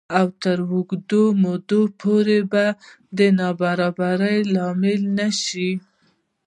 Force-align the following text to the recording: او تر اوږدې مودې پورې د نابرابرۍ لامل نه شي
او 0.17 0.27
تر 0.41 0.59
اوږدې 0.71 1.23
مودې 1.41 1.81
پورې 2.01 2.37
د 3.17 3.19
نابرابرۍ 3.37 4.37
لامل 4.53 5.01
نه 5.17 5.27
شي 5.43 5.71